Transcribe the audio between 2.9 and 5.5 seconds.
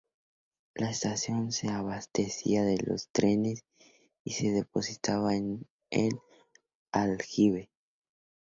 trenes y se depositaba